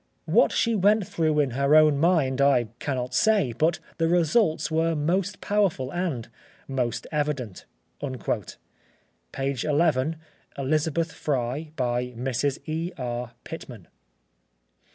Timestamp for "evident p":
7.11-8.07